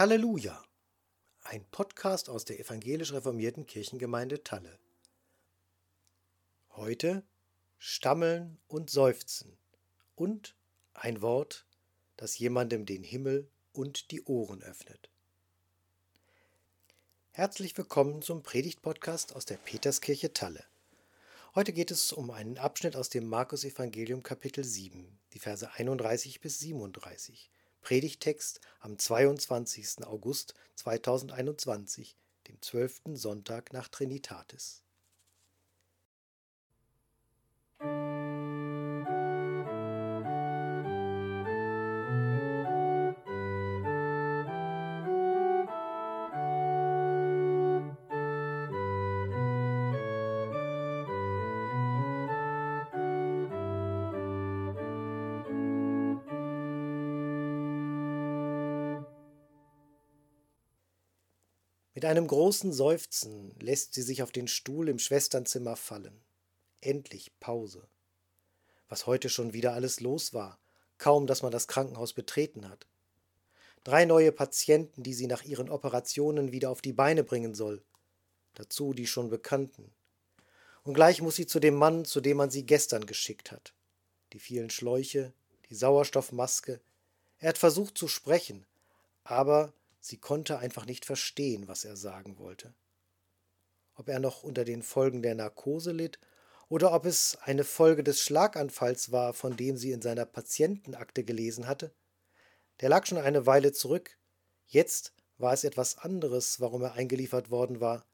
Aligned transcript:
Halleluja! 0.00 0.64
Ein 1.42 1.62
Podcast 1.66 2.30
aus 2.30 2.46
der 2.46 2.58
evangelisch 2.58 3.12
reformierten 3.12 3.66
Kirchengemeinde 3.66 4.42
Talle. 4.42 4.78
Heute 6.70 7.22
Stammeln 7.76 8.56
und 8.66 8.88
Seufzen 8.88 9.58
und 10.14 10.56
ein 10.94 11.20
Wort, 11.20 11.66
das 12.16 12.38
jemandem 12.38 12.86
den 12.86 13.04
Himmel 13.04 13.50
und 13.74 14.10
die 14.10 14.22
Ohren 14.22 14.62
öffnet. 14.62 15.10
Herzlich 17.32 17.76
willkommen 17.76 18.22
zum 18.22 18.42
Predigtpodcast 18.42 19.36
aus 19.36 19.44
der 19.44 19.58
Peterskirche 19.58 20.32
Talle. 20.32 20.64
Heute 21.54 21.74
geht 21.74 21.90
es 21.90 22.14
um 22.14 22.30
einen 22.30 22.56
Abschnitt 22.56 22.96
aus 22.96 23.10
dem 23.10 23.28
Markus 23.28 23.64
Evangelium 23.64 24.22
Kapitel 24.22 24.64
7, 24.64 25.18
die 25.34 25.40
Verse 25.40 25.70
31 25.70 26.40
bis 26.40 26.58
37 26.58 27.50
Predigtext 27.80 28.60
am 28.80 28.98
22. 28.98 30.04
August 30.04 30.54
2021, 30.76 32.16
dem 32.48 32.60
12. 32.60 33.02
Sonntag 33.14 33.72
nach 33.72 33.88
Trinitatis. 33.88 34.82
Mit 62.00 62.06
einem 62.06 62.28
großen 62.28 62.72
Seufzen 62.72 63.54
lässt 63.60 63.92
sie 63.92 64.00
sich 64.00 64.22
auf 64.22 64.32
den 64.32 64.48
Stuhl 64.48 64.88
im 64.88 64.98
Schwesternzimmer 64.98 65.76
fallen. 65.76 66.18
Endlich 66.80 67.30
Pause. 67.40 67.86
Was 68.88 69.06
heute 69.06 69.28
schon 69.28 69.52
wieder 69.52 69.74
alles 69.74 70.00
los 70.00 70.32
war, 70.32 70.58
kaum 70.96 71.26
dass 71.26 71.42
man 71.42 71.52
das 71.52 71.68
Krankenhaus 71.68 72.14
betreten 72.14 72.70
hat. 72.70 72.86
Drei 73.84 74.06
neue 74.06 74.32
Patienten, 74.32 75.02
die 75.02 75.12
sie 75.12 75.26
nach 75.26 75.42
ihren 75.42 75.68
Operationen 75.68 76.52
wieder 76.52 76.70
auf 76.70 76.80
die 76.80 76.94
Beine 76.94 77.22
bringen 77.22 77.54
soll. 77.54 77.82
Dazu 78.54 78.94
die 78.94 79.06
schon 79.06 79.28
Bekannten. 79.28 79.92
Und 80.84 80.94
gleich 80.94 81.20
muss 81.20 81.36
sie 81.36 81.46
zu 81.46 81.60
dem 81.60 81.74
Mann, 81.74 82.06
zu 82.06 82.22
dem 82.22 82.38
man 82.38 82.50
sie 82.50 82.64
gestern 82.64 83.04
geschickt 83.04 83.52
hat. 83.52 83.74
Die 84.32 84.38
vielen 84.38 84.70
Schläuche, 84.70 85.34
die 85.68 85.74
Sauerstoffmaske. 85.74 86.80
Er 87.40 87.50
hat 87.50 87.58
versucht 87.58 87.98
zu 87.98 88.08
sprechen, 88.08 88.64
aber 89.22 89.74
Sie 90.00 90.16
konnte 90.16 90.58
einfach 90.58 90.86
nicht 90.86 91.04
verstehen, 91.04 91.68
was 91.68 91.84
er 91.84 91.94
sagen 91.94 92.38
wollte. 92.38 92.74
Ob 93.94 94.08
er 94.08 94.18
noch 94.18 94.42
unter 94.42 94.64
den 94.64 94.82
Folgen 94.82 95.20
der 95.20 95.34
Narkose 95.34 95.92
litt 95.92 96.18
oder 96.68 96.92
ob 96.92 97.04
es 97.04 97.36
eine 97.42 97.64
Folge 97.64 98.02
des 98.02 98.20
Schlaganfalls 98.22 99.12
war, 99.12 99.34
von 99.34 99.56
dem 99.56 99.76
sie 99.76 99.92
in 99.92 100.00
seiner 100.00 100.24
Patientenakte 100.24 101.22
gelesen 101.22 101.66
hatte, 101.66 101.94
der 102.80 102.88
lag 102.88 103.06
schon 103.06 103.18
eine 103.18 103.44
Weile 103.44 103.72
zurück. 103.72 104.18
Jetzt 104.66 105.12
war 105.36 105.52
es 105.52 105.64
etwas 105.64 105.98
anderes, 105.98 106.60
warum 106.60 106.82
er 106.82 106.94
eingeliefert 106.94 107.50
worden 107.50 107.80
war, 107.80 108.06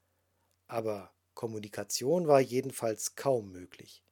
aber 0.67 1.13
Kommunikation 1.35 2.27
war 2.27 2.41
jedenfalls 2.41 3.15
kaum 3.15 3.51
möglich. 3.51 4.03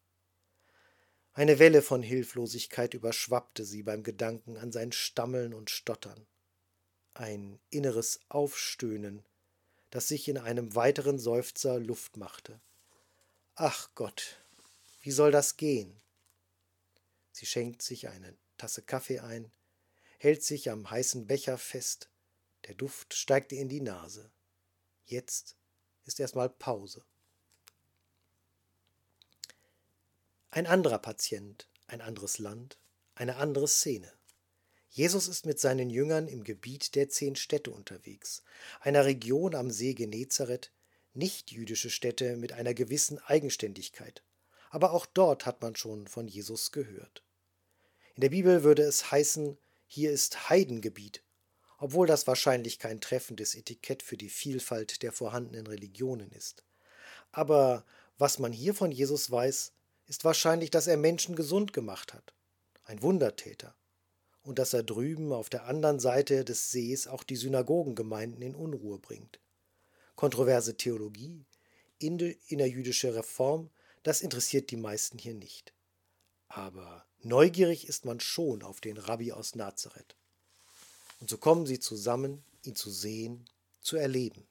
Eine 1.33 1.59
Welle 1.59 1.81
von 1.81 2.01
Hilflosigkeit 2.01 2.93
überschwappte 2.93 3.65
sie 3.65 3.83
beim 3.83 4.03
Gedanken 4.03 4.55
an 4.55 4.71
sein 4.71 4.93
Stammeln 4.93 5.53
und 5.53 5.69
Stottern 5.69 6.25
ein 7.15 7.59
inneres 7.69 8.19
Aufstöhnen, 8.29 9.23
das 9.89 10.07
sich 10.07 10.27
in 10.27 10.37
einem 10.37 10.75
weiteren 10.75 11.17
Seufzer 11.17 11.79
Luft 11.79 12.17
machte. 12.17 12.59
Ach 13.55 13.89
Gott, 13.95 14.37
wie 15.01 15.11
soll 15.11 15.31
das 15.31 15.57
gehen? 15.57 15.95
Sie 17.31 17.45
schenkt 17.45 17.81
sich 17.81 18.09
eine 18.09 18.35
Tasse 18.57 18.81
Kaffee 18.81 19.19
ein, 19.19 19.51
hält 20.19 20.43
sich 20.43 20.69
am 20.69 20.89
heißen 20.89 21.27
Becher 21.27 21.57
fest, 21.57 22.09
der 22.67 22.75
Duft 22.75 23.13
steigt 23.13 23.51
ihr 23.51 23.61
in 23.61 23.69
die 23.69 23.81
Nase. 23.81 24.29
Jetzt 25.05 25.55
ist 26.05 26.19
erstmal 26.19 26.49
Pause. 26.49 27.03
Ein 30.49 30.67
anderer 30.67 30.99
Patient, 30.99 31.67
ein 31.87 32.01
anderes 32.01 32.39
Land, 32.39 32.77
eine 33.13 33.35
andere 33.35 33.67
Szene. 33.67 34.11
Jesus 34.95 35.27
ist 35.27 35.45
mit 35.45 35.59
seinen 35.59 35.89
Jüngern 35.89 36.29
im 36.29 36.45
Gebiet 36.45 36.95
der 36.95 37.09
zehn 37.09 37.35
Städte 37.35 37.69
unterwegs, 37.69 38.43
einer 38.79 39.03
Region 39.03 39.53
am 39.53 39.69
See 39.69 39.93
Genezareth, 39.93 40.71
nicht 41.13 41.51
jüdische 41.51 41.89
Städte 41.89 42.37
mit 42.37 42.53
einer 42.53 42.73
gewissen 42.73 43.19
Eigenständigkeit. 43.19 44.23
Aber 44.69 44.93
auch 44.93 45.05
dort 45.05 45.45
hat 45.45 45.61
man 45.61 45.75
schon 45.75 46.07
von 46.07 46.29
Jesus 46.29 46.71
gehört. 46.71 47.23
In 48.13 48.21
der 48.21 48.29
Bibel 48.29 48.63
würde 48.63 48.83
es 48.83 49.11
heißen, 49.11 49.57
hier 49.85 50.13
ist 50.13 50.49
Heidengebiet, 50.49 51.23
obwohl 51.77 52.07
das 52.07 52.25
wahrscheinlich 52.25 52.79
kein 52.79 53.01
treffendes 53.01 53.53
Etikett 53.53 54.01
für 54.01 54.15
die 54.15 54.29
Vielfalt 54.29 55.03
der 55.03 55.11
vorhandenen 55.11 55.67
Religionen 55.67 56.31
ist. 56.31 56.63
Aber 57.33 57.85
was 58.17 58.39
man 58.39 58.53
hier 58.53 58.73
von 58.73 58.93
Jesus 58.93 59.29
weiß, 59.29 59.73
ist 60.07 60.23
wahrscheinlich, 60.23 60.71
dass 60.71 60.87
er 60.87 60.95
Menschen 60.95 61.35
gesund 61.35 61.73
gemacht 61.73 62.13
hat. 62.13 62.33
Ein 62.85 63.01
Wundertäter 63.01 63.75
und 64.45 64.59
dass 64.59 64.73
er 64.73 64.83
drüben 64.83 65.33
auf 65.33 65.49
der 65.49 65.65
anderen 65.65 65.99
Seite 65.99 66.45
des 66.45 66.71
Sees 66.71 67.07
auch 67.07 67.23
die 67.23 67.35
Synagogengemeinden 67.35 68.41
in 68.43 68.55
Unruhe 68.55 68.99
bringt. 68.99 69.39
Kontroverse 70.15 70.77
Theologie, 70.77 71.45
innerjüdische 71.97 73.15
Reform, 73.15 73.71
das 74.03 74.21
interessiert 74.21 74.69
die 74.69 74.77
meisten 74.77 75.17
hier 75.17 75.33
nicht. 75.33 75.73
Aber 76.47 77.05
neugierig 77.21 77.87
ist 77.87 78.05
man 78.05 78.19
schon 78.19 78.61
auf 78.61 78.79
den 78.79 78.97
Rabbi 78.97 79.31
aus 79.31 79.55
Nazareth. 79.55 80.15
Und 81.19 81.29
so 81.29 81.37
kommen 81.37 81.65
sie 81.65 81.79
zusammen, 81.79 82.45
ihn 82.63 82.75
zu 82.75 82.91
sehen, 82.91 83.49
zu 83.81 83.97
erleben. 83.97 84.47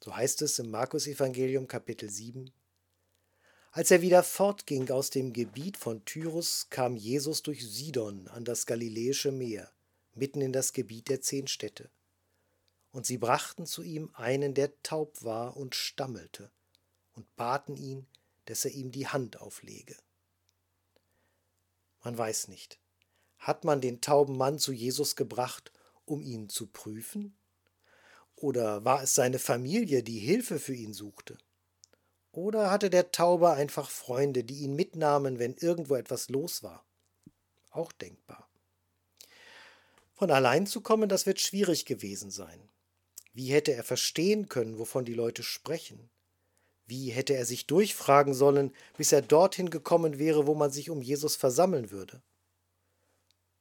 So 0.00 0.16
heißt 0.16 0.40
es 0.42 0.58
im 0.58 0.70
Markus 0.70 1.06
Evangelium 1.06 1.68
Kapitel 1.68 2.08
7, 2.08 2.50
als 3.74 3.90
er 3.90 4.02
wieder 4.02 4.22
fortging 4.22 4.88
aus 4.92 5.10
dem 5.10 5.32
Gebiet 5.32 5.76
von 5.76 6.04
Tyrus, 6.04 6.68
kam 6.70 6.94
Jesus 6.94 7.42
durch 7.42 7.66
Sidon 7.66 8.28
an 8.28 8.44
das 8.44 8.66
Galiläische 8.66 9.32
Meer, 9.32 9.68
mitten 10.14 10.40
in 10.40 10.52
das 10.52 10.72
Gebiet 10.72 11.08
der 11.08 11.20
zehn 11.20 11.48
Städte. 11.48 11.90
Und 12.92 13.04
sie 13.04 13.18
brachten 13.18 13.66
zu 13.66 13.82
ihm 13.82 14.10
einen, 14.14 14.54
der 14.54 14.80
taub 14.84 15.24
war 15.24 15.56
und 15.56 15.74
stammelte, 15.74 16.52
und 17.16 17.26
baten 17.34 17.76
ihn, 17.76 18.06
dass 18.44 18.64
er 18.64 18.70
ihm 18.70 18.92
die 18.92 19.08
Hand 19.08 19.40
auflege. 19.40 19.96
Man 22.04 22.16
weiß 22.16 22.46
nicht. 22.46 22.78
Hat 23.38 23.64
man 23.64 23.80
den 23.80 24.00
tauben 24.00 24.36
Mann 24.36 24.60
zu 24.60 24.72
Jesus 24.72 25.16
gebracht, 25.16 25.72
um 26.04 26.22
ihn 26.22 26.48
zu 26.48 26.68
prüfen? 26.68 27.34
Oder 28.36 28.84
war 28.84 29.02
es 29.02 29.16
seine 29.16 29.40
Familie, 29.40 30.04
die 30.04 30.20
Hilfe 30.20 30.60
für 30.60 30.74
ihn 30.74 30.94
suchte? 30.94 31.38
Oder 32.34 32.72
hatte 32.72 32.90
der 32.90 33.12
Taube 33.12 33.50
einfach 33.52 33.88
Freunde, 33.88 34.42
die 34.42 34.58
ihn 34.58 34.74
mitnahmen, 34.74 35.38
wenn 35.38 35.54
irgendwo 35.54 35.94
etwas 35.94 36.28
los 36.28 36.64
war? 36.64 36.84
Auch 37.70 37.92
denkbar. 37.92 38.48
Von 40.14 40.32
allein 40.32 40.66
zu 40.66 40.80
kommen, 40.80 41.08
das 41.08 41.26
wird 41.26 41.40
schwierig 41.40 41.86
gewesen 41.86 42.32
sein. 42.32 42.68
Wie 43.32 43.52
hätte 43.52 43.72
er 43.72 43.84
verstehen 43.84 44.48
können, 44.48 44.78
wovon 44.78 45.04
die 45.04 45.14
Leute 45.14 45.44
sprechen? 45.44 46.10
Wie 46.86 47.10
hätte 47.10 47.34
er 47.34 47.46
sich 47.46 47.68
durchfragen 47.68 48.34
sollen, 48.34 48.72
bis 48.96 49.12
er 49.12 49.22
dorthin 49.22 49.70
gekommen 49.70 50.18
wäre, 50.18 50.48
wo 50.48 50.54
man 50.54 50.72
sich 50.72 50.90
um 50.90 51.02
Jesus 51.02 51.36
versammeln 51.36 51.92
würde? 51.92 52.20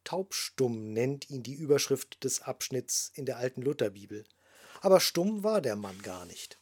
Taubstumm 0.03 0.93
nennt 0.93 1.29
ihn 1.29 1.43
die 1.43 1.53
Überschrift 1.53 2.23
des 2.23 2.41
Abschnitts 2.41 3.11
in 3.13 3.25
der 3.25 3.37
alten 3.37 3.61
Lutherbibel. 3.61 4.25
Aber 4.81 4.99
stumm 4.99 5.43
war 5.43 5.61
der 5.61 5.75
Mann 5.75 6.01
gar 6.01 6.25
nicht. 6.25 6.59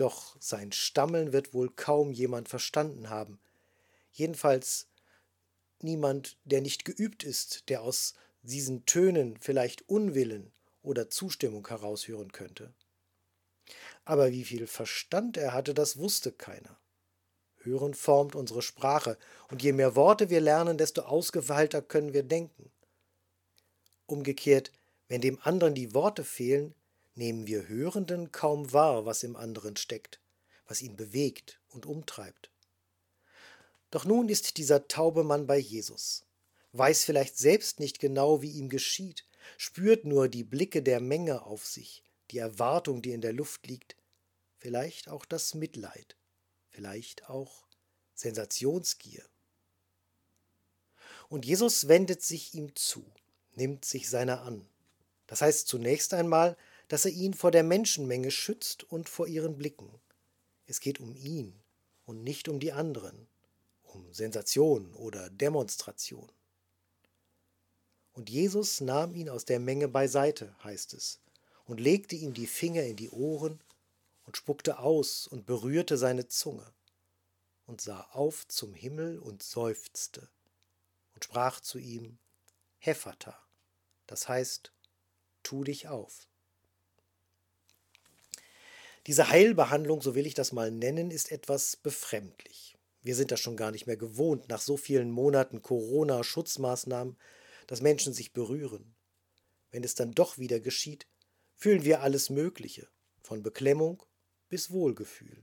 Doch 0.00 0.34
sein 0.40 0.72
Stammeln 0.72 1.34
wird 1.34 1.52
wohl 1.52 1.68
kaum 1.68 2.10
jemand 2.10 2.48
verstanden 2.48 3.10
haben. 3.10 3.38
Jedenfalls 4.12 4.86
niemand, 5.82 6.38
der 6.44 6.62
nicht 6.62 6.86
geübt 6.86 7.22
ist, 7.22 7.68
der 7.68 7.82
aus 7.82 8.14
diesen 8.40 8.86
Tönen 8.86 9.36
vielleicht 9.42 9.86
Unwillen 9.90 10.52
oder 10.82 11.10
Zustimmung 11.10 11.68
heraushören 11.68 12.32
könnte. 12.32 12.72
Aber 14.06 14.32
wie 14.32 14.44
viel 14.44 14.66
Verstand 14.66 15.36
er 15.36 15.52
hatte, 15.52 15.74
das 15.74 15.98
wusste 15.98 16.32
keiner. 16.32 16.78
Hören 17.58 17.92
formt 17.92 18.34
unsere 18.34 18.62
Sprache, 18.62 19.18
und 19.50 19.62
je 19.62 19.74
mehr 19.74 19.96
Worte 19.96 20.30
wir 20.30 20.40
lernen, 20.40 20.78
desto 20.78 21.02
ausgefeilter 21.02 21.82
können 21.82 22.14
wir 22.14 22.22
denken. 22.22 22.70
Umgekehrt, 24.06 24.72
wenn 25.08 25.20
dem 25.20 25.38
anderen 25.42 25.74
die 25.74 25.92
Worte 25.92 26.24
fehlen, 26.24 26.74
nehmen 27.14 27.46
wir 27.46 27.68
Hörenden 27.68 28.32
kaum 28.32 28.72
wahr, 28.72 29.06
was 29.06 29.22
im 29.22 29.36
anderen 29.36 29.76
steckt, 29.76 30.20
was 30.66 30.82
ihn 30.82 30.96
bewegt 30.96 31.60
und 31.68 31.86
umtreibt. 31.86 32.50
Doch 33.90 34.04
nun 34.04 34.28
ist 34.28 34.56
dieser 34.56 34.86
taube 34.88 35.24
Mann 35.24 35.46
bei 35.46 35.58
Jesus, 35.58 36.24
weiß 36.72 37.04
vielleicht 37.04 37.36
selbst 37.36 37.80
nicht 37.80 37.98
genau, 37.98 38.42
wie 38.42 38.50
ihm 38.52 38.68
geschieht, 38.68 39.24
spürt 39.58 40.04
nur 40.04 40.28
die 40.28 40.44
Blicke 40.44 40.82
der 40.82 41.00
Menge 41.00 41.42
auf 41.42 41.66
sich, 41.66 42.04
die 42.30 42.38
Erwartung, 42.38 43.02
die 43.02 43.12
in 43.12 43.20
der 43.20 43.32
Luft 43.32 43.66
liegt, 43.66 43.96
vielleicht 44.58 45.08
auch 45.08 45.24
das 45.24 45.54
Mitleid, 45.54 46.16
vielleicht 46.68 47.28
auch 47.28 47.66
Sensationsgier. 48.14 49.24
Und 51.28 51.46
Jesus 51.46 51.88
wendet 51.88 52.22
sich 52.22 52.54
ihm 52.54 52.74
zu, 52.76 53.04
nimmt 53.54 53.84
sich 53.84 54.08
seiner 54.08 54.42
an. 54.42 54.68
Das 55.26 55.42
heißt 55.42 55.68
zunächst 55.68 56.12
einmal, 56.12 56.56
dass 56.90 57.04
er 57.04 57.12
ihn 57.12 57.34
vor 57.34 57.52
der 57.52 57.62
Menschenmenge 57.62 58.32
schützt 58.32 58.82
und 58.82 59.08
vor 59.08 59.28
ihren 59.28 59.56
Blicken. 59.56 59.88
Es 60.66 60.80
geht 60.80 60.98
um 60.98 61.14
ihn 61.14 61.54
und 62.04 62.24
nicht 62.24 62.48
um 62.48 62.58
die 62.58 62.72
anderen, 62.72 63.28
um 63.84 64.12
Sensation 64.12 64.92
oder 64.94 65.30
Demonstration. 65.30 66.28
Und 68.12 68.28
Jesus 68.28 68.80
nahm 68.80 69.14
ihn 69.14 69.28
aus 69.28 69.44
der 69.44 69.60
Menge 69.60 69.86
beiseite, 69.86 70.52
heißt 70.64 70.94
es, 70.94 71.20
und 71.64 71.78
legte 71.78 72.16
ihm 72.16 72.34
die 72.34 72.48
Finger 72.48 72.82
in 72.82 72.96
die 72.96 73.10
Ohren 73.10 73.60
und 74.26 74.36
spuckte 74.36 74.80
aus 74.80 75.28
und 75.28 75.46
berührte 75.46 75.96
seine 75.96 76.26
Zunge 76.26 76.72
und 77.66 77.80
sah 77.80 78.00
auf 78.10 78.48
zum 78.48 78.74
Himmel 78.74 79.20
und 79.20 79.44
seufzte 79.44 80.28
und 81.14 81.22
sprach 81.22 81.60
zu 81.60 81.78
ihm, 81.78 82.18
Hephata, 82.78 83.38
das 84.08 84.28
heißt, 84.28 84.72
tu 85.44 85.62
dich 85.62 85.86
auf. 85.86 86.26
Diese 89.10 89.28
Heilbehandlung, 89.28 90.02
so 90.02 90.14
will 90.14 90.24
ich 90.24 90.34
das 90.34 90.52
mal 90.52 90.70
nennen, 90.70 91.10
ist 91.10 91.32
etwas 91.32 91.74
befremdlich. 91.74 92.78
Wir 93.02 93.16
sind 93.16 93.32
das 93.32 93.40
schon 93.40 93.56
gar 93.56 93.72
nicht 93.72 93.88
mehr 93.88 93.96
gewohnt, 93.96 94.48
nach 94.48 94.60
so 94.60 94.76
vielen 94.76 95.10
Monaten 95.10 95.62
Corona-Schutzmaßnahmen, 95.62 97.16
dass 97.66 97.80
Menschen 97.80 98.12
sich 98.12 98.32
berühren. 98.32 98.94
Wenn 99.72 99.82
es 99.82 99.96
dann 99.96 100.12
doch 100.12 100.38
wieder 100.38 100.60
geschieht, 100.60 101.08
fühlen 101.56 101.84
wir 101.84 102.02
alles 102.02 102.30
Mögliche, 102.30 102.86
von 103.20 103.42
Beklemmung 103.42 104.00
bis 104.48 104.70
Wohlgefühl. 104.70 105.42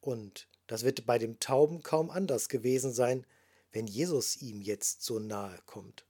Und 0.00 0.48
das 0.66 0.82
wird 0.82 1.06
bei 1.06 1.20
dem 1.20 1.38
Tauben 1.38 1.84
kaum 1.84 2.10
anders 2.10 2.48
gewesen 2.48 2.92
sein, 2.92 3.24
wenn 3.70 3.86
Jesus 3.86 4.36
ihm 4.42 4.62
jetzt 4.62 5.04
so 5.04 5.20
nahe 5.20 5.60
kommt. 5.64 6.06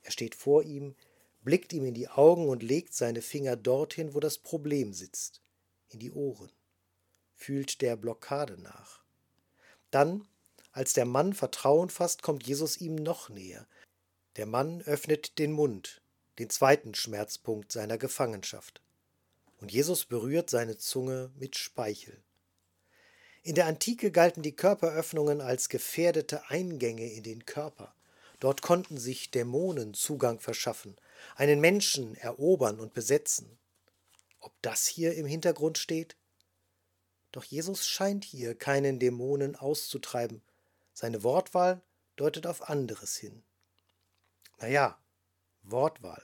Er 0.00 0.10
steht 0.10 0.36
vor 0.36 0.62
ihm, 0.62 0.96
blickt 1.42 1.74
ihm 1.74 1.84
in 1.84 1.92
die 1.92 2.08
Augen 2.08 2.48
und 2.48 2.62
legt 2.62 2.94
seine 2.94 3.20
Finger 3.20 3.56
dorthin, 3.56 4.14
wo 4.14 4.20
das 4.20 4.38
Problem 4.38 4.94
sitzt 4.94 5.42
in 5.92 6.00
die 6.00 6.12
Ohren, 6.12 6.50
fühlt 7.34 7.80
der 7.80 7.96
Blockade 7.96 8.60
nach. 8.60 9.02
Dann, 9.90 10.26
als 10.72 10.92
der 10.92 11.04
Mann 11.04 11.34
Vertrauen 11.34 11.90
fasst, 11.90 12.22
kommt 12.22 12.46
Jesus 12.46 12.78
ihm 12.78 12.94
noch 12.94 13.28
näher. 13.28 13.66
Der 14.36 14.46
Mann 14.46 14.80
öffnet 14.82 15.38
den 15.38 15.52
Mund, 15.52 16.00
den 16.38 16.48
zweiten 16.50 16.94
Schmerzpunkt 16.94 17.72
seiner 17.72 17.98
Gefangenschaft. 17.98 18.80
Und 19.60 19.70
Jesus 19.70 20.06
berührt 20.06 20.50
seine 20.50 20.78
Zunge 20.78 21.30
mit 21.38 21.56
Speichel. 21.56 22.22
In 23.42 23.54
der 23.54 23.66
Antike 23.66 24.10
galten 24.10 24.42
die 24.42 24.56
Körperöffnungen 24.56 25.40
als 25.40 25.68
gefährdete 25.68 26.48
Eingänge 26.48 27.12
in 27.12 27.24
den 27.24 27.44
Körper. 27.44 27.94
Dort 28.40 28.62
konnten 28.62 28.98
sich 28.98 29.30
Dämonen 29.30 29.94
Zugang 29.94 30.40
verschaffen, 30.40 30.96
einen 31.36 31.60
Menschen 31.60 32.14
erobern 32.16 32.80
und 32.80 32.94
besetzen 32.94 33.58
ob 34.42 34.52
das 34.60 34.86
hier 34.86 35.14
im 35.14 35.26
Hintergrund 35.26 35.78
steht? 35.78 36.16
Doch 37.30 37.44
Jesus 37.44 37.86
scheint 37.86 38.24
hier 38.24 38.54
keinen 38.54 38.98
Dämonen 38.98 39.56
auszutreiben. 39.56 40.42
Seine 40.92 41.22
Wortwahl 41.22 41.80
deutet 42.16 42.46
auf 42.46 42.68
anderes 42.68 43.16
hin. 43.16 43.42
Naja, 44.58 44.98
Wortwahl. 45.62 46.22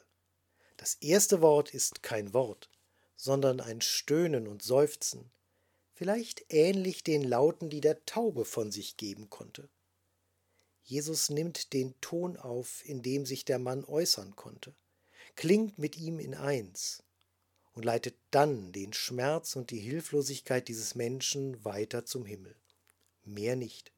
Das 0.76 0.94
erste 0.96 1.40
Wort 1.40 1.72
ist 1.72 2.02
kein 2.02 2.34
Wort, 2.34 2.68
sondern 3.16 3.60
ein 3.60 3.80
Stöhnen 3.80 4.46
und 4.46 4.62
Seufzen, 4.62 5.30
vielleicht 5.94 6.44
ähnlich 6.52 7.02
den 7.02 7.24
Lauten, 7.24 7.70
die 7.70 7.80
der 7.80 8.04
Taube 8.04 8.44
von 8.44 8.70
sich 8.70 8.96
geben 8.96 9.30
konnte. 9.30 9.68
Jesus 10.84 11.30
nimmt 11.30 11.72
den 11.72 12.00
Ton 12.00 12.36
auf, 12.36 12.84
in 12.84 13.02
dem 13.02 13.26
sich 13.26 13.44
der 13.44 13.58
Mann 13.58 13.84
äußern 13.84 14.36
konnte, 14.36 14.74
klingt 15.34 15.78
mit 15.78 15.96
ihm 15.96 16.18
in 16.18 16.34
eins 16.34 17.02
und 17.78 17.84
leitet 17.84 18.16
dann 18.32 18.72
den 18.72 18.92
Schmerz 18.92 19.54
und 19.54 19.70
die 19.70 19.78
Hilflosigkeit 19.78 20.66
dieses 20.66 20.96
Menschen 20.96 21.64
weiter 21.64 22.04
zum 22.04 22.26
Himmel. 22.26 22.56
Mehr 23.22 23.54
nicht. 23.54 23.92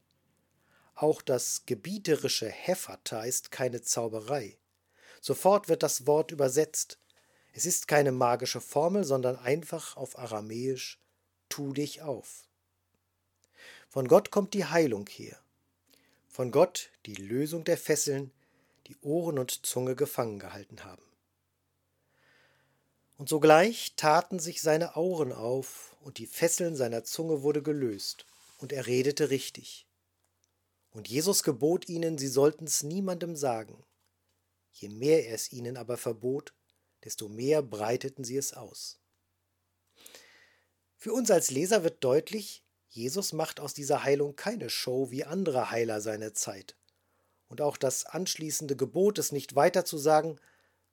Auch 0.95 1.23
das 1.23 1.65
gebieterische 1.65 2.51
Heffata 2.51 3.23
ist 3.23 3.51
keine 3.51 3.81
Zauberei. 3.81 4.59
Sofort 5.23 5.71
wird 5.71 5.83
das 5.83 6.07
Wort 6.07 6.31
übersetzt. 6.31 6.99
Es 7.55 7.65
ist 7.65 7.89
keine 7.89 8.13
magische 8.13 8.61
Formel, 8.61 9.05
sondern 9.05 9.37
einfach 9.37 9.97
auf 9.97 10.19
Aramäisch 10.19 11.01
Tu 11.49 11.73
dich 11.73 12.03
auf. 12.03 12.51
Von 13.89 14.09
Gott 14.09 14.31
kommt 14.31 14.53
die 14.53 14.67
Heilung 14.67 15.09
her. 15.09 15.41
Von 16.29 16.51
Gott 16.51 16.91
die 17.07 17.15
Lösung 17.15 17.65
der 17.65 17.79
Fesseln, 17.79 18.31
die 18.89 18.97
Ohren 19.01 19.39
und 19.39 19.65
Zunge 19.65 19.97
gefangen 19.97 20.39
gehalten 20.39 20.85
haben. 20.85 21.10
Und 23.21 23.29
sogleich 23.29 23.93
taten 23.97 24.39
sich 24.39 24.63
seine 24.63 24.97
Augen 24.97 25.35
auf, 25.35 25.95
und 26.01 26.17
die 26.17 26.27
Fesseln 26.27 26.75
seiner 26.75 27.05
Zunge 27.05 27.43
wurde 27.43 27.63
gelöst, 27.63 28.25
und 28.57 28.73
er 28.73 28.87
redete 28.87 29.29
richtig. 29.29 29.87
Und 30.91 31.07
Jesus 31.07 31.43
gebot 31.43 31.87
ihnen, 31.91 32.17
sie 32.17 32.29
sollten's 32.29 32.83
niemandem 32.83 33.37
sagen. 33.37 33.85
Je 34.73 34.89
mehr 34.89 35.27
er 35.27 35.35
es 35.35 35.53
ihnen 35.53 35.77
aber 35.77 35.99
verbot, 35.99 36.55
desto 37.05 37.29
mehr 37.29 37.61
breiteten 37.61 38.25
sie 38.25 38.39
es 38.39 38.55
aus. 38.55 38.99
Für 40.97 41.13
uns 41.13 41.31
als 41.31 41.51
Leser 41.51 41.85
wird 41.85 42.03
deutlich, 42.03 42.65
Jesus 42.89 43.35
macht 43.35 43.61
aus 43.61 43.75
dieser 43.75 44.03
Heilung 44.03 44.35
keine 44.35 44.71
Show 44.71 45.11
wie 45.11 45.25
andere 45.25 45.71
Heiler 45.71 46.01
seiner 46.01 46.33
Zeit. 46.33 46.75
Und 47.49 47.61
auch 47.61 47.77
das 47.77 48.07
anschließende 48.07 48.77
Gebot, 48.77 49.19
es 49.19 49.31
nicht 49.31 49.55
weiter 49.55 49.85
zu 49.85 49.99
sagen, 49.99 50.41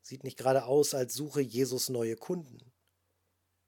Sieht 0.08 0.24
nicht 0.24 0.38
gerade 0.38 0.64
aus, 0.64 0.94
als 0.94 1.16
suche 1.16 1.42
Jesus 1.42 1.90
neue 1.90 2.16
Kunden. 2.16 2.72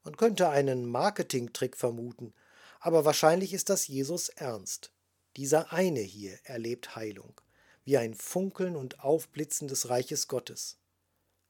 Man 0.06 0.16
könnte 0.16 0.48
einen 0.48 0.86
Marketingtrick 0.86 1.76
vermuten, 1.76 2.34
aber 2.80 3.04
wahrscheinlich 3.04 3.54
ist 3.54 3.68
das 3.68 3.88
Jesus 3.88 4.30
ernst. 4.30 4.94
Dieser 5.36 5.74
eine 5.74 6.00
hier 6.00 6.40
erlebt 6.46 6.96
Heilung, 6.96 7.42
wie 7.84 7.98
ein 7.98 8.14
Funkeln 8.14 8.78
und 8.78 9.02
Aufblitzen 9.02 9.68
des 9.68 9.90
Reiches 9.90 10.30
Gottes. 10.30 10.78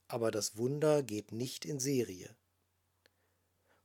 Aber 0.08 0.32
das 0.32 0.58
Wunder 0.58 1.04
geht 1.04 1.34
nicht 1.34 1.66
in 1.66 1.80
Serie. 1.80 2.36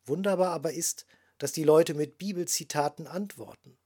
Wunderbar 0.07 0.53
aber 0.53 0.73
ist, 0.73 1.05
dass 1.37 1.53
die 1.53 1.65
Leute 1.65 1.93
mit 1.93 2.17
Bibelzitaten 2.17 3.07
antworten. 3.07 3.77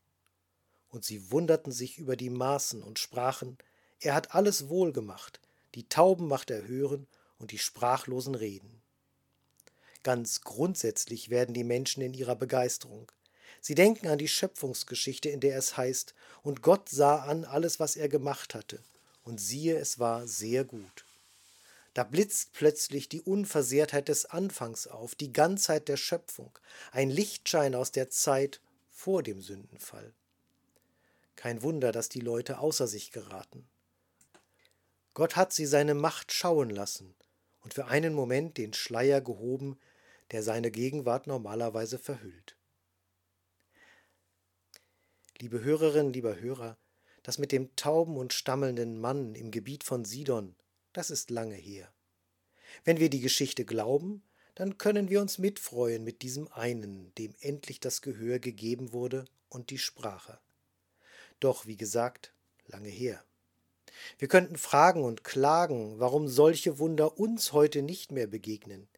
Und 0.88 1.04
sie 1.04 1.32
wunderten 1.32 1.72
sich 1.72 1.98
über 1.98 2.14
die 2.14 2.30
Maßen 2.30 2.80
und 2.80 3.00
sprachen, 3.00 3.58
er 3.98 4.14
hat 4.14 4.36
alles 4.36 4.68
wohl 4.68 4.92
gemacht, 4.92 5.40
die 5.74 5.88
Tauben 5.88 6.28
macht 6.28 6.50
er 6.50 6.66
hören 6.66 7.06
und 7.38 7.52
die 7.52 7.58
Sprachlosen 7.58 8.34
reden. 8.34 8.82
Ganz 10.02 10.40
grundsätzlich 10.40 11.30
werden 11.30 11.54
die 11.54 11.64
Menschen 11.64 12.02
in 12.02 12.14
ihrer 12.14 12.36
Begeisterung. 12.36 13.10
Sie 13.60 13.74
denken 13.74 14.08
an 14.08 14.18
die 14.18 14.28
Schöpfungsgeschichte, 14.28 15.28
in 15.28 15.40
der 15.40 15.58
es 15.58 15.76
heißt, 15.76 16.14
und 16.42 16.62
Gott 16.62 16.88
sah 16.88 17.22
an 17.24 17.44
alles, 17.44 17.80
was 17.80 17.96
er 17.96 18.08
gemacht 18.08 18.54
hatte, 18.54 18.82
und 19.24 19.40
siehe, 19.40 19.76
es 19.76 19.98
war 19.98 20.26
sehr 20.26 20.64
gut. 20.64 21.04
Da 21.94 22.04
blitzt 22.04 22.52
plötzlich 22.52 23.08
die 23.08 23.22
Unversehrtheit 23.22 24.08
des 24.08 24.26
Anfangs 24.26 24.86
auf, 24.86 25.14
die 25.14 25.32
Ganzheit 25.32 25.88
der 25.88 25.96
Schöpfung, 25.96 26.56
ein 26.92 27.10
Lichtschein 27.10 27.74
aus 27.74 27.90
der 27.90 28.08
Zeit 28.08 28.60
vor 28.92 29.22
dem 29.22 29.42
Sündenfall. 29.42 30.12
Kein 31.34 31.62
Wunder, 31.62 31.92
dass 31.92 32.08
die 32.08 32.20
Leute 32.20 32.58
außer 32.60 32.86
sich 32.86 33.10
geraten. 33.10 33.68
Gott 35.18 35.34
hat 35.34 35.52
sie 35.52 35.66
seine 35.66 35.94
Macht 35.94 36.30
schauen 36.30 36.70
lassen 36.70 37.12
und 37.64 37.74
für 37.74 37.86
einen 37.86 38.14
Moment 38.14 38.56
den 38.56 38.72
Schleier 38.72 39.20
gehoben, 39.20 39.76
der 40.30 40.44
seine 40.44 40.70
Gegenwart 40.70 41.26
normalerweise 41.26 41.98
verhüllt. 41.98 42.56
Liebe 45.40 45.64
Hörerinnen, 45.64 46.12
lieber 46.12 46.38
Hörer, 46.38 46.78
das 47.24 47.38
mit 47.38 47.50
dem 47.50 47.74
tauben 47.74 48.16
und 48.16 48.32
stammelnden 48.32 49.00
Mann 49.00 49.34
im 49.34 49.50
Gebiet 49.50 49.82
von 49.82 50.04
Sidon, 50.04 50.54
das 50.92 51.10
ist 51.10 51.30
lange 51.30 51.56
her. 51.56 51.92
Wenn 52.84 53.00
wir 53.00 53.10
die 53.10 53.20
Geschichte 53.20 53.64
glauben, 53.64 54.22
dann 54.54 54.78
können 54.78 55.08
wir 55.08 55.20
uns 55.20 55.38
mitfreuen 55.38 56.04
mit 56.04 56.22
diesem 56.22 56.46
einen, 56.52 57.12
dem 57.16 57.34
endlich 57.40 57.80
das 57.80 58.02
Gehör 58.02 58.38
gegeben 58.38 58.92
wurde 58.92 59.24
und 59.48 59.70
die 59.70 59.78
Sprache. 59.78 60.38
Doch, 61.40 61.66
wie 61.66 61.76
gesagt, 61.76 62.32
lange 62.68 62.88
her. 62.88 63.24
Wir 64.18 64.28
könnten 64.28 64.56
fragen 64.56 65.04
und 65.04 65.24
klagen, 65.24 65.98
warum 65.98 66.28
solche 66.28 66.78
Wunder 66.78 67.18
uns 67.18 67.52
heute 67.52 67.82
nicht 67.82 68.12
mehr 68.12 68.26
begegnen, 68.26 68.88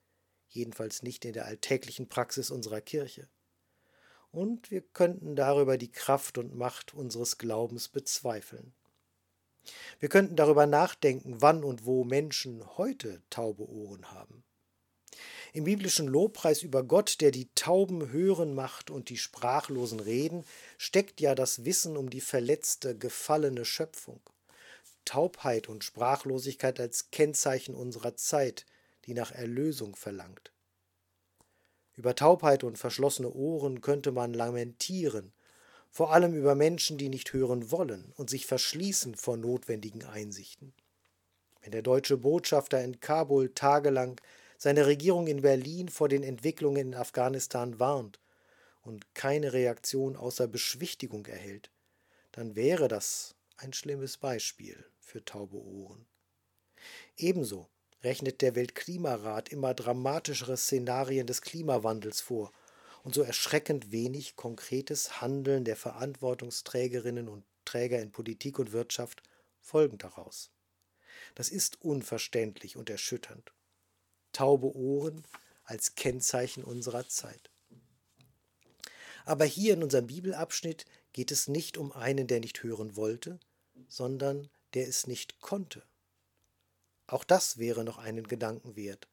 jedenfalls 0.49 1.03
nicht 1.03 1.25
in 1.25 1.33
der 1.33 1.47
alltäglichen 1.47 2.09
Praxis 2.09 2.51
unserer 2.51 2.81
Kirche. 2.81 3.29
Und 4.31 4.71
wir 4.71 4.83
könnten 4.83 5.35
darüber 5.35 5.77
die 5.77 5.91
Kraft 5.91 6.39
und 6.39 6.55
Macht 6.55 6.95
unseres 6.95 7.39
Glaubens 7.39 7.89
bezweifeln. 7.89 8.73
Wir 9.99 10.09
könnten 10.09 10.37
darüber 10.37 10.67
nachdenken, 10.67 11.43
wann 11.43 11.65
und 11.65 11.85
wo 11.85 12.05
Menschen 12.05 12.65
heute 12.79 13.23
taube 13.29 13.69
Ohren 13.69 14.11
haben. 14.13 14.45
Im 15.53 15.65
biblischen 15.65 16.07
Lobpreis 16.07 16.63
über 16.63 16.85
Gott, 16.85 17.21
der 17.21 17.33
die 17.33 17.53
Tauben 17.55 18.13
hören 18.13 18.55
macht 18.55 18.91
und 18.91 19.09
die 19.09 19.19
Sprachlosen 19.19 19.99
reden, 19.99 20.45
steckt 20.79 21.21
ja 21.21 21.35
das 21.35 21.65
Wissen 21.65 21.97
um 21.97 22.09
die 22.09 22.21
verletzte, 22.21 22.97
gefallene 22.97 23.65
Schöpfung. 23.65 24.21
Taubheit 25.05 25.69
und 25.69 25.85
Sprachlosigkeit 25.85 26.81
als 26.81 27.11
Kennzeichen 27.11 27.75
unserer 27.75 28.17
Zeit, 28.17 28.67
die 29.07 29.15
nach 29.15 29.33
Erlösung 29.33 29.97
verlangt. 29.97 30.53
Über 31.97 32.15
Taubheit 32.15 32.65
und 32.65 32.79
verschlossene 32.79 33.31
Ohren 33.31 33.81
könnte 33.81 34.13
man 34.13 34.33
lamentieren, 34.33 35.33
vor 35.91 36.13
allem 36.13 36.35
über 36.35 36.55
Menschen, 36.55 36.99
die 36.99 37.09
nicht 37.09 37.33
hören 37.33 37.71
wollen 37.71 38.13
und 38.17 38.31
sich 38.31 38.47
verschließen 38.47 39.17
vor 39.17 39.37
notwendigen 39.37 40.05
Einsichten. 40.05 40.73
Wenn 41.63 41.73
der 41.73 41.83
deutsche 41.83 42.17
Botschafter 42.17 42.83
in 42.83 43.01
Kabul 43.01 43.53
tagelang 43.53 44.21
seine 44.57 44.87
Regierung 44.87 45.27
in 45.27 45.43
Berlin 45.43 45.89
vor 45.89 46.09
den 46.09 46.23
Entwicklungen 46.23 46.89
in 46.89 46.95
Afghanistan 46.95 47.79
warnt 47.79 48.21
und 48.83 49.15
keine 49.15 49.53
Reaktion 49.53 50.17
außer 50.17 50.47
Beschwichtigung 50.47 51.27
erhält, 51.27 51.71
dann 52.33 52.57
wäre 52.57 52.89
das 52.89 53.35
ein 53.63 53.73
schlimmes 53.73 54.17
Beispiel 54.17 54.85
für 54.99 55.25
taube 55.25 55.59
Ohren. 55.59 56.07
Ebenso 57.17 57.69
rechnet 58.03 58.41
der 58.41 58.55
Weltklimarat 58.55 59.51
immer 59.51 59.75
dramatischere 59.75 60.57
Szenarien 60.57 61.27
des 61.27 61.43
Klimawandels 61.43 62.23
vor 62.23 62.53
und 63.03 63.15
so 63.15 63.23
erschreckend 63.23 63.93
wenig 63.93 64.37
konkretes 64.37 65.21
Handeln 65.21 65.65
der 65.65 65.77
Verantwortungsträgerinnen 65.77 67.29
und 67.29 67.45
Träger 67.65 68.01
in 68.01 68.13
Politik 68.13 68.59
und 68.59 68.73
Wirtschaft 68.73 69.23
folgen 69.61 69.99
daraus. 69.99 70.51
Das 71.35 71.51
ist 71.51 71.83
unverständlich 71.83 72.77
und 72.77 72.89
erschütternd. 72.89 73.53
Taube 74.33 74.75
Ohren 74.75 75.25
als 75.65 75.95
Kennzeichen 75.95 76.65
unserer 76.65 77.09
Zeit. 77.09 77.51
Aber 79.27 79.45
hier 79.45 79.75
in 79.75 79.83
unserem 79.83 80.07
Bibelabschnitt 80.07 80.87
geht 81.13 81.31
es 81.31 81.47
nicht 81.47 81.77
um 81.77 81.93
einen, 81.93 82.27
der 82.27 82.41
nicht 82.41 82.63
hören 82.63 82.97
wollte, 82.97 83.39
sondern 83.89 84.49
der 84.75 84.89
es 84.89 85.07
nicht 85.07 85.41
konnte. 85.41 85.83
Auch 87.07 87.25
das 87.25 87.59
wäre 87.59 87.85
noch 87.85 87.99
einen 87.99 88.29
Gedanken 88.29 88.77
wert. 88.77 89.09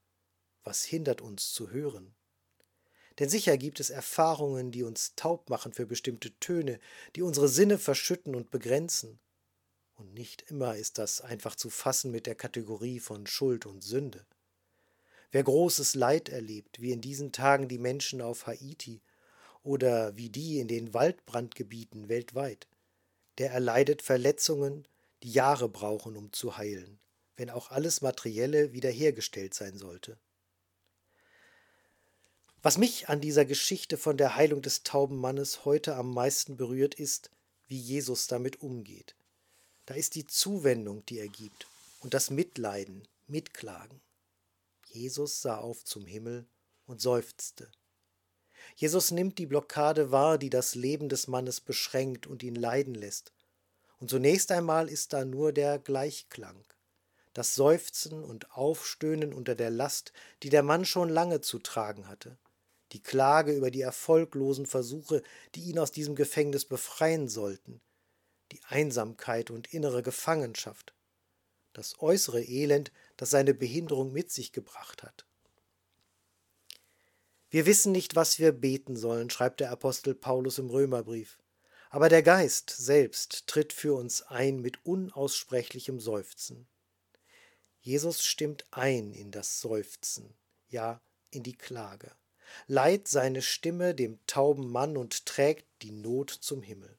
Was 0.63 0.83
hindert 0.83 1.21
uns 1.21 1.51
zu 1.51 1.71
hören? 1.71 2.13
Denn 3.19 3.29
sicher 3.29 3.57
gibt 3.57 3.79
es 3.79 3.89
Erfahrungen, 3.89 4.71
die 4.71 4.83
uns 4.83 5.15
taub 5.15 5.49
machen 5.49 5.73
für 5.73 5.87
bestimmte 5.87 6.37
Töne, 6.39 6.79
die 7.15 7.23
unsere 7.23 7.47
Sinne 7.47 7.79
verschütten 7.79 8.35
und 8.35 8.51
begrenzen. 8.51 9.19
Und 9.95 10.13
nicht 10.13 10.43
immer 10.51 10.75
ist 10.75 10.99
das 10.99 11.21
einfach 11.21 11.55
zu 11.55 11.71
fassen 11.71 12.11
mit 12.11 12.27
der 12.27 12.35
Kategorie 12.35 12.99
von 12.99 13.25
Schuld 13.25 13.65
und 13.65 13.83
Sünde. 13.83 14.25
Wer 15.31 15.43
großes 15.43 15.95
Leid 15.95 16.29
erlebt, 16.29 16.79
wie 16.79 16.91
in 16.91 17.01
diesen 17.01 17.31
Tagen 17.31 17.67
die 17.67 17.79
Menschen 17.79 18.21
auf 18.21 18.45
Haiti 18.45 19.01
oder 19.63 20.15
wie 20.15 20.29
die 20.29 20.59
in 20.59 20.67
den 20.67 20.93
Waldbrandgebieten 20.93 22.09
weltweit, 22.09 22.67
der 23.37 23.51
erleidet 23.51 24.01
Verletzungen, 24.01 24.87
die 25.23 25.31
Jahre 25.31 25.69
brauchen, 25.69 26.15
um 26.15 26.33
zu 26.33 26.57
heilen, 26.57 26.99
wenn 27.35 27.49
auch 27.49 27.71
alles 27.71 28.01
Materielle 28.01 28.73
wiederhergestellt 28.73 29.53
sein 29.53 29.77
sollte. 29.77 30.17
Was 32.61 32.77
mich 32.77 33.07
an 33.09 33.21
dieser 33.21 33.45
Geschichte 33.45 33.97
von 33.97 34.17
der 34.17 34.35
Heilung 34.35 34.61
des 34.61 34.83
tauben 34.83 35.17
Mannes 35.17 35.63
heute 35.63 35.95
am 35.95 36.13
meisten 36.13 36.57
berührt, 36.57 36.95
ist, 36.95 37.29
wie 37.67 37.77
Jesus 37.77 38.27
damit 38.27 38.61
umgeht. 38.61 39.15
Da 39.85 39.93
ist 39.93 40.15
die 40.15 40.25
Zuwendung, 40.25 41.05
die 41.05 41.19
er 41.19 41.29
gibt, 41.29 41.67
und 41.99 42.13
das 42.13 42.29
Mitleiden, 42.29 43.07
Mitklagen. 43.27 44.01
Jesus 44.85 45.41
sah 45.41 45.57
auf 45.57 45.83
zum 45.83 46.05
Himmel 46.05 46.45
und 46.85 47.01
seufzte. 47.01 47.71
Jesus 48.77 49.11
nimmt 49.11 49.37
die 49.37 49.45
Blockade 49.45 50.11
wahr, 50.11 50.37
die 50.37 50.49
das 50.49 50.73
Leben 50.73 51.09
des 51.09 51.27
Mannes 51.27 51.59
beschränkt 51.59 52.27
und 52.27 52.41
ihn 52.41 52.55
leiden 52.55 52.95
lässt. 52.95 53.33
Und 53.99 54.09
zunächst 54.09 54.51
einmal 54.51 54.87
ist 54.87 55.11
da 55.11 55.25
nur 55.25 55.51
der 55.51 55.79
Gleichklang, 55.79 56.63
das 57.33 57.55
Seufzen 57.55 58.23
und 58.23 58.51
Aufstöhnen 58.51 59.33
unter 59.33 59.55
der 59.55 59.71
Last, 59.71 60.13
die 60.43 60.49
der 60.49 60.63
Mann 60.63 60.85
schon 60.85 61.09
lange 61.09 61.41
zu 61.41 61.59
tragen 61.59 62.07
hatte 62.07 62.37
die 62.93 63.03
Klage 63.03 63.53
über 63.53 63.71
die 63.71 63.81
erfolglosen 63.81 64.65
Versuche, 64.65 65.21
die 65.55 65.61
ihn 65.61 65.79
aus 65.79 65.91
diesem 65.91 66.15
Gefängnis 66.15 66.65
befreien 66.65 67.27
sollten, 67.27 67.81
die 68.51 68.61
Einsamkeit 68.67 69.51
und 69.51 69.73
innere 69.73 70.03
Gefangenschaft, 70.03 70.93
das 71.73 71.99
äußere 71.99 72.41
Elend, 72.41 72.91
das 73.17 73.29
seine 73.29 73.53
Behinderung 73.53 74.13
mit 74.13 74.31
sich 74.31 74.53
gebracht 74.53 75.03
hat. 75.03 75.26
Wir 77.49 77.65
wissen 77.65 77.91
nicht, 77.91 78.15
was 78.15 78.39
wir 78.39 78.51
beten 78.51 78.95
sollen, 78.95 79.29
schreibt 79.29 79.59
der 79.59 79.71
Apostel 79.71 80.13
Paulus 80.15 80.57
im 80.57 80.69
Römerbrief, 80.69 81.37
aber 81.89 82.09
der 82.09 82.23
Geist 82.23 82.69
selbst 82.69 83.47
tritt 83.47 83.73
für 83.73 83.95
uns 83.95 84.21
ein 84.23 84.59
mit 84.59 84.85
unaussprechlichem 84.85 85.99
Seufzen. 85.99 86.67
Jesus 87.81 88.25
stimmt 88.25 88.65
ein 88.71 89.13
in 89.13 89.31
das 89.31 89.61
Seufzen, 89.61 90.33
ja 90.69 91.01
in 91.31 91.43
die 91.43 91.55
Klage 91.55 92.11
leiht 92.67 93.07
seine 93.07 93.41
Stimme 93.41 93.93
dem 93.93 94.19
tauben 94.27 94.69
Mann 94.71 94.97
und 94.97 95.25
trägt 95.25 95.65
die 95.81 95.91
Not 95.91 96.29
zum 96.29 96.61
Himmel. 96.61 96.97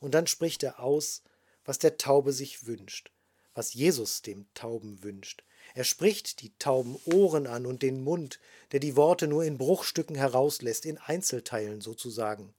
Und 0.00 0.14
dann 0.14 0.26
spricht 0.26 0.62
er 0.62 0.80
aus, 0.80 1.22
was 1.64 1.78
der 1.78 1.98
Taube 1.98 2.32
sich 2.32 2.66
wünscht, 2.66 3.10
was 3.54 3.74
Jesus 3.74 4.22
dem 4.22 4.46
Tauben 4.54 5.02
wünscht. 5.02 5.42
Er 5.74 5.84
spricht 5.84 6.40
die 6.42 6.56
tauben 6.58 6.96
Ohren 7.04 7.46
an 7.46 7.66
und 7.66 7.82
den 7.82 8.02
Mund, 8.02 8.40
der 8.72 8.80
die 8.80 8.96
Worte 8.96 9.28
nur 9.28 9.44
in 9.44 9.58
Bruchstücken 9.58 10.16
herauslässt, 10.16 10.86
in 10.86 10.98
Einzelteilen 10.98 11.80
sozusagen. 11.80 12.54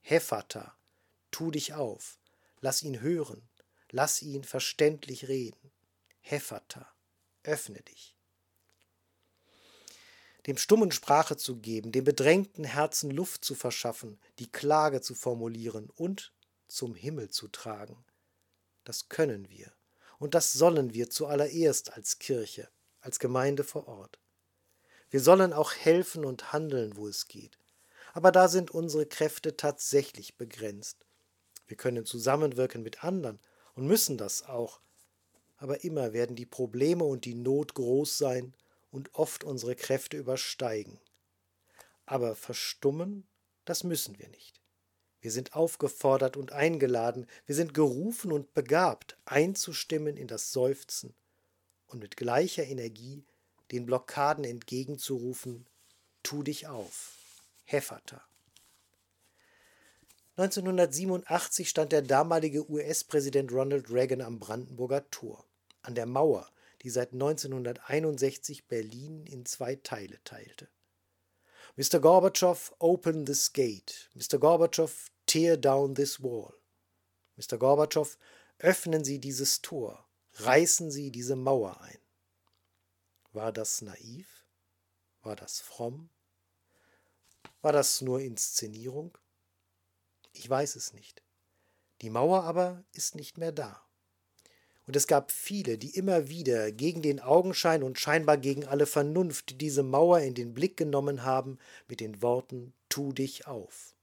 Hephata, 0.00 0.76
tu 1.30 1.50
dich 1.50 1.74
auf, 1.74 2.18
lass 2.60 2.82
ihn 2.82 3.00
hören, 3.00 3.48
lass 3.90 4.22
ihn 4.22 4.44
verständlich 4.44 5.28
reden. 5.28 5.70
Hephata, 6.20 6.86
öffne 7.42 7.80
dich 7.82 8.14
dem 10.46 10.56
Stummen 10.56 10.90
Sprache 10.90 11.36
zu 11.36 11.58
geben, 11.58 11.92
dem 11.92 12.04
bedrängten 12.04 12.64
Herzen 12.64 13.10
Luft 13.10 13.44
zu 13.44 13.54
verschaffen, 13.54 14.18
die 14.38 14.50
Klage 14.50 15.00
zu 15.00 15.14
formulieren 15.14 15.90
und 15.90 16.32
zum 16.68 16.94
Himmel 16.94 17.30
zu 17.30 17.48
tragen. 17.48 18.04
Das 18.84 19.08
können 19.08 19.48
wir 19.50 19.72
und 20.20 20.34
das 20.34 20.52
sollen 20.52 20.94
wir 20.94 21.10
zuallererst 21.10 21.94
als 21.94 22.18
Kirche, 22.20 22.68
als 23.00 23.18
Gemeinde 23.18 23.64
vor 23.64 23.88
Ort. 23.88 24.18
Wir 25.08 25.20
sollen 25.20 25.52
auch 25.52 25.72
helfen 25.72 26.24
und 26.24 26.52
handeln, 26.52 26.96
wo 26.96 27.08
es 27.08 27.26
geht. 27.26 27.58
Aber 28.12 28.30
da 28.30 28.46
sind 28.46 28.70
unsere 28.70 29.06
Kräfte 29.06 29.56
tatsächlich 29.56 30.36
begrenzt. 30.36 31.06
Wir 31.66 31.76
können 31.76 32.04
zusammenwirken 32.04 32.82
mit 32.82 33.02
anderen 33.02 33.40
und 33.74 33.86
müssen 33.86 34.18
das 34.18 34.44
auch. 34.44 34.80
Aber 35.56 35.84
immer 35.84 36.12
werden 36.12 36.36
die 36.36 36.46
Probleme 36.46 37.04
und 37.04 37.24
die 37.24 37.34
Not 37.34 37.74
groß 37.74 38.18
sein 38.18 38.54
und 38.90 39.14
oft 39.14 39.42
unsere 39.42 39.74
Kräfte 39.74 40.18
übersteigen. 40.18 41.00
Aber 42.04 42.34
verstummen, 42.34 43.26
das 43.64 43.84
müssen 43.84 44.18
wir 44.18 44.28
nicht. 44.28 44.59
Wir 45.20 45.30
sind 45.30 45.54
aufgefordert 45.54 46.36
und 46.36 46.52
eingeladen, 46.52 47.26
wir 47.46 47.54
sind 47.54 47.74
gerufen 47.74 48.32
und 48.32 48.54
begabt, 48.54 49.18
einzustimmen 49.26 50.16
in 50.16 50.26
das 50.26 50.52
Seufzen 50.52 51.14
und 51.86 52.00
mit 52.00 52.16
gleicher 52.16 52.64
Energie 52.64 53.24
den 53.70 53.86
Blockaden 53.86 54.44
entgegenzurufen, 54.44 55.66
tu 56.22 56.42
dich 56.42 56.66
auf, 56.66 57.16
Hefferter. 57.64 58.22
1987 60.36 61.68
stand 61.68 61.92
der 61.92 62.02
damalige 62.02 62.68
US-Präsident 62.70 63.52
Ronald 63.52 63.90
Reagan 63.90 64.22
am 64.22 64.38
Brandenburger 64.38 65.08
Tor, 65.10 65.44
an 65.82 65.94
der 65.94 66.06
Mauer, 66.06 66.48
die 66.82 66.88
seit 66.88 67.12
1961 67.12 68.66
Berlin 68.66 69.26
in 69.26 69.44
zwei 69.44 69.76
Teile 69.76 70.18
teilte. 70.24 70.68
Mr. 71.78 72.00
Gorbatschow, 72.00 72.72
open 72.80 73.24
this 73.24 73.48
gate. 73.48 74.08
Mr. 74.16 74.38
Gorbatschow, 74.38 75.10
tear 75.26 75.56
down 75.56 75.94
this 75.94 76.20
wall. 76.20 76.54
Mr. 77.38 77.56
Gorbatschow, 77.58 78.16
öffnen 78.58 79.04
Sie 79.04 79.18
dieses 79.18 79.62
Tor, 79.62 80.04
reißen 80.34 80.90
Sie 80.90 81.10
diese 81.10 81.36
Mauer 81.36 81.80
ein. 81.80 81.98
War 83.32 83.52
das 83.52 83.82
naiv? 83.82 84.44
War 85.22 85.36
das 85.36 85.60
fromm? 85.60 86.10
War 87.62 87.72
das 87.72 88.00
nur 88.00 88.20
Inszenierung? 88.20 89.16
Ich 90.32 90.48
weiß 90.48 90.76
es 90.76 90.92
nicht. 90.92 91.22
Die 92.00 92.10
Mauer 92.10 92.44
aber 92.44 92.84
ist 92.92 93.14
nicht 93.14 93.38
mehr 93.38 93.52
da. 93.52 93.82
Und 94.86 94.96
es 94.96 95.06
gab 95.06 95.30
viele, 95.30 95.78
die 95.78 95.96
immer 95.96 96.28
wieder 96.28 96.72
gegen 96.72 97.02
den 97.02 97.20
Augenschein 97.20 97.82
und 97.82 97.98
scheinbar 97.98 98.38
gegen 98.38 98.64
alle 98.64 98.86
Vernunft 98.86 99.60
diese 99.60 99.82
Mauer 99.82 100.20
in 100.20 100.34
den 100.34 100.54
Blick 100.54 100.76
genommen 100.76 101.22
haben 101.22 101.58
mit 101.88 102.00
den 102.00 102.22
Worten 102.22 102.72
Tu 102.88 103.12
dich 103.12 103.46
auf, 103.46 103.94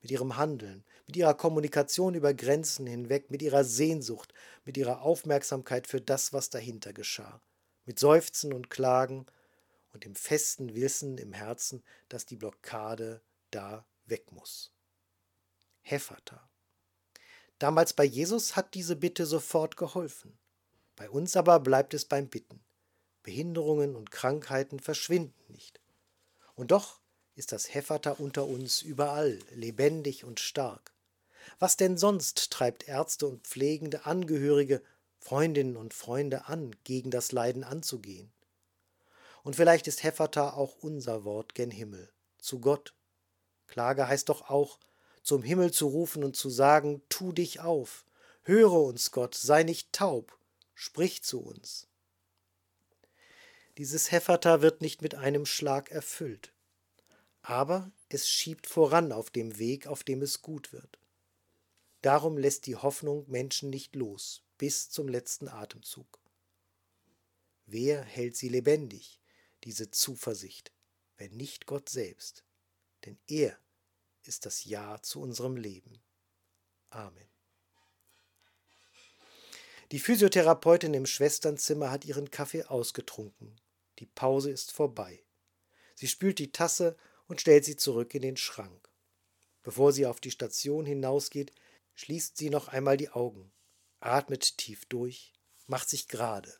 mit 0.00 0.10
ihrem 0.10 0.36
Handeln, 0.36 0.84
mit 1.06 1.16
ihrer 1.16 1.34
Kommunikation 1.34 2.14
über 2.14 2.32
Grenzen 2.32 2.86
hinweg, 2.86 3.30
mit 3.30 3.42
ihrer 3.42 3.64
Sehnsucht, 3.64 4.32
mit 4.64 4.76
ihrer 4.76 5.02
Aufmerksamkeit 5.02 5.86
für 5.86 6.00
das, 6.00 6.32
was 6.32 6.48
dahinter 6.48 6.92
geschah, 6.92 7.42
mit 7.84 7.98
Seufzen 7.98 8.52
und 8.52 8.70
Klagen 8.70 9.26
und 9.92 10.04
dem 10.04 10.14
festen 10.14 10.74
Wissen 10.74 11.18
im 11.18 11.32
Herzen, 11.32 11.82
dass 12.08 12.24
die 12.24 12.36
Blockade 12.36 13.20
da 13.50 13.84
weg 14.06 14.32
muss. 14.32 14.72
Hephata. 15.82 16.49
Damals 17.60 17.92
bei 17.92 18.04
Jesus 18.04 18.56
hat 18.56 18.72
diese 18.72 18.96
Bitte 18.96 19.26
sofort 19.26 19.76
geholfen. 19.76 20.36
Bei 20.96 21.10
uns 21.10 21.36
aber 21.36 21.60
bleibt 21.60 21.92
es 21.92 22.06
beim 22.06 22.26
Bitten. 22.26 22.64
Behinderungen 23.22 23.96
und 23.96 24.10
Krankheiten 24.10 24.80
verschwinden 24.80 25.52
nicht. 25.52 25.78
Und 26.54 26.70
doch 26.70 27.00
ist 27.36 27.52
das 27.52 27.74
Hephata 27.74 28.12
unter 28.12 28.46
uns 28.46 28.80
überall 28.80 29.38
lebendig 29.54 30.24
und 30.24 30.40
stark. 30.40 30.92
Was 31.58 31.76
denn 31.76 31.98
sonst 31.98 32.50
treibt 32.50 32.88
Ärzte 32.88 33.26
und 33.26 33.46
pflegende 33.46 34.06
Angehörige, 34.06 34.82
Freundinnen 35.18 35.76
und 35.76 35.92
Freunde 35.92 36.46
an, 36.46 36.74
gegen 36.84 37.10
das 37.10 37.30
Leiden 37.30 37.62
anzugehen? 37.62 38.32
Und 39.42 39.54
vielleicht 39.54 39.86
ist 39.86 40.02
Hephata 40.02 40.54
auch 40.54 40.76
unser 40.80 41.24
Wort 41.24 41.54
gen 41.54 41.70
Himmel, 41.70 42.10
zu 42.38 42.58
Gott. 42.58 42.94
Klage 43.66 44.08
heißt 44.08 44.30
doch 44.30 44.48
auch, 44.48 44.78
zum 45.22 45.42
Himmel 45.42 45.72
zu 45.72 45.86
rufen 45.86 46.24
und 46.24 46.36
zu 46.36 46.50
sagen, 46.50 47.02
tu 47.08 47.32
dich 47.32 47.60
auf, 47.60 48.04
höre 48.42 48.72
uns 48.72 49.10
Gott, 49.10 49.34
sei 49.34 49.62
nicht 49.62 49.92
taub, 49.92 50.38
sprich 50.74 51.22
zu 51.22 51.40
uns. 51.40 51.86
Dieses 53.78 54.10
Hephata 54.10 54.62
wird 54.62 54.80
nicht 54.80 55.02
mit 55.02 55.14
einem 55.14 55.46
Schlag 55.46 55.90
erfüllt, 55.90 56.52
aber 57.42 57.90
es 58.08 58.28
schiebt 58.28 58.66
voran 58.66 59.12
auf 59.12 59.30
dem 59.30 59.58
Weg, 59.58 59.86
auf 59.86 60.04
dem 60.04 60.22
es 60.22 60.42
gut 60.42 60.72
wird. 60.72 60.98
Darum 62.02 62.38
lässt 62.38 62.66
die 62.66 62.76
Hoffnung 62.76 63.24
Menschen 63.28 63.70
nicht 63.70 63.94
los, 63.94 64.42
bis 64.58 64.90
zum 64.90 65.08
letzten 65.08 65.48
Atemzug. 65.48 66.18
Wer 67.66 68.02
hält 68.02 68.36
sie 68.36 68.48
lebendig, 68.48 69.20
diese 69.64 69.90
Zuversicht, 69.90 70.72
wenn 71.18 71.36
nicht 71.36 71.66
Gott 71.66 71.88
selbst? 71.88 72.44
Denn 73.04 73.18
er 73.28 73.58
ist 74.30 74.46
das 74.46 74.64
Ja 74.64 75.02
zu 75.02 75.20
unserem 75.20 75.56
Leben. 75.56 76.00
Amen. 76.90 77.28
Die 79.90 79.98
Physiotherapeutin 79.98 80.94
im 80.94 81.04
Schwesternzimmer 81.04 81.90
hat 81.90 82.04
ihren 82.04 82.30
Kaffee 82.30 82.62
ausgetrunken. 82.62 83.60
Die 83.98 84.06
Pause 84.06 84.52
ist 84.52 84.70
vorbei. 84.70 85.24
Sie 85.96 86.06
spült 86.06 86.38
die 86.38 86.52
Tasse 86.52 86.96
und 87.26 87.40
stellt 87.40 87.64
sie 87.64 87.74
zurück 87.74 88.14
in 88.14 88.22
den 88.22 88.36
Schrank. 88.36 88.88
Bevor 89.64 89.92
sie 89.92 90.06
auf 90.06 90.20
die 90.20 90.30
Station 90.30 90.86
hinausgeht, 90.86 91.52
schließt 91.96 92.36
sie 92.36 92.50
noch 92.50 92.68
einmal 92.68 92.96
die 92.96 93.10
Augen, 93.10 93.50
atmet 93.98 94.58
tief 94.58 94.84
durch, 94.84 95.32
macht 95.66 95.90
sich 95.90 96.06
gerade. 96.06 96.56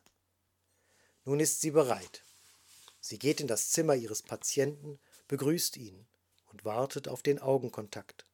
Nun 1.23 1.39
ist 1.39 1.61
sie 1.61 1.71
bereit. 1.71 2.25
Sie 2.99 3.17
geht 3.17 3.39
in 3.39 3.47
das 3.47 3.69
Zimmer 3.69 3.95
ihres 3.95 4.23
Patienten, 4.23 4.99
begrüßt 5.29 5.77
ihn 5.77 6.05
und 6.51 6.65
wartet 6.65 7.07
auf 7.07 7.23
den 7.23 7.39
Augenkontakt. 7.39 8.25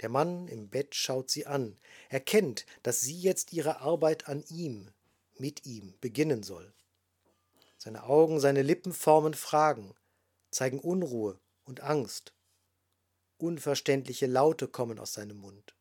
Der 0.00 0.08
Mann 0.08 0.48
im 0.48 0.68
Bett 0.68 0.94
schaut 0.94 1.30
sie 1.30 1.46
an, 1.46 1.78
erkennt, 2.08 2.66
dass 2.82 3.00
sie 3.00 3.18
jetzt 3.18 3.52
ihre 3.52 3.80
Arbeit 3.80 4.28
an 4.28 4.44
ihm, 4.48 4.90
mit 5.38 5.64
ihm 5.66 5.94
beginnen 6.00 6.42
soll. 6.42 6.72
Seine 7.78 8.04
Augen, 8.04 8.40
seine 8.40 8.62
Lippen 8.62 8.92
formen 8.92 9.34
Fragen, 9.34 9.94
zeigen 10.50 10.80
Unruhe 10.80 11.38
und 11.64 11.80
Angst. 11.80 12.32
Unverständliche 13.38 14.26
Laute 14.26 14.68
kommen 14.68 14.98
aus 14.98 15.12
seinem 15.12 15.36
Mund. 15.38 15.74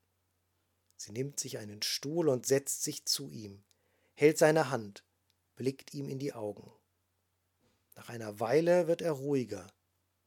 Sie 0.97 1.12
nimmt 1.12 1.39
sich 1.39 1.57
einen 1.57 1.81
Stuhl 1.81 2.29
und 2.29 2.45
setzt 2.45 2.83
sich 2.83 3.05
zu 3.05 3.29
ihm, 3.29 3.63
hält 4.13 4.37
seine 4.37 4.70
Hand, 4.70 5.03
blickt 5.55 5.94
ihm 5.94 6.09
in 6.09 6.20
die 6.20 6.33
Augen. 6.33 6.72
Nach 7.96 8.09
einer 8.09 8.39
Weile 8.39 8.87
wird 8.87 9.01
er 9.01 9.13
ruhiger, 9.13 9.68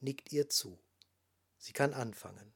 nickt 0.01 0.33
ihr 0.33 0.49
zu. 0.49 0.79
Sie 1.59 1.73
kann 1.73 1.93
anfangen. 1.93 2.55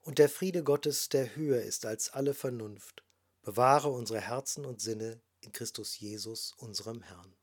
Und 0.00 0.18
der 0.18 0.28
Friede 0.28 0.62
Gottes, 0.62 1.08
der 1.08 1.34
höher 1.34 1.62
ist 1.62 1.86
als 1.86 2.10
alle 2.10 2.34
Vernunft, 2.34 3.04
bewahre 3.42 3.88
unsere 3.88 4.20
Herzen 4.20 4.64
und 4.64 4.80
Sinne 4.80 5.20
in 5.40 5.52
Christus 5.52 5.98
Jesus, 5.98 6.52
unserem 6.52 7.02
Herrn. 7.02 7.34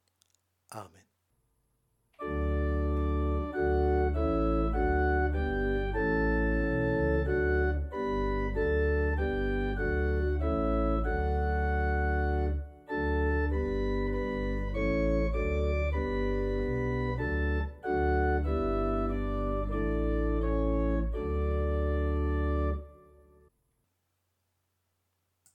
Amen. 0.69 1.10